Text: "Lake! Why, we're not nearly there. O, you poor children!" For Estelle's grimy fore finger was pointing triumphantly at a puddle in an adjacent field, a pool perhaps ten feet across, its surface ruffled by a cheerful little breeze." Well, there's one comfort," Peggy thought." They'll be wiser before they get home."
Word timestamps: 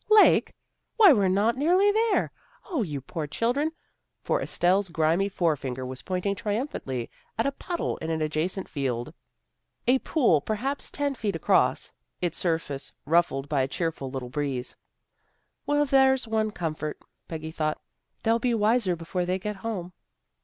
"Lake! 0.23 0.55
Why, 0.97 1.13
we're 1.13 1.27
not 1.27 1.55
nearly 1.55 1.91
there. 1.91 2.31
O, 2.71 2.81
you 2.81 3.01
poor 3.01 3.27
children!" 3.27 3.71
For 4.23 4.41
Estelle's 4.41 4.89
grimy 4.89 5.29
fore 5.29 5.55
finger 5.55 5.85
was 5.85 6.01
pointing 6.01 6.33
triumphantly 6.33 7.07
at 7.37 7.45
a 7.45 7.51
puddle 7.51 7.97
in 7.97 8.09
an 8.09 8.19
adjacent 8.19 8.67
field, 8.67 9.13
a 9.85 9.99
pool 9.99 10.41
perhaps 10.41 10.89
ten 10.89 11.13
feet 11.13 11.35
across, 11.35 11.93
its 12.19 12.39
surface 12.39 12.91
ruffled 13.05 13.47
by 13.47 13.61
a 13.61 13.67
cheerful 13.67 14.09
little 14.09 14.29
breeze." 14.29 14.75
Well, 15.67 15.85
there's 15.85 16.27
one 16.27 16.49
comfort," 16.49 16.97
Peggy 17.27 17.51
thought." 17.51 17.79
They'll 18.23 18.39
be 18.39 18.55
wiser 18.55 18.95
before 18.95 19.27
they 19.27 19.37
get 19.37 19.57
home." 19.57 19.93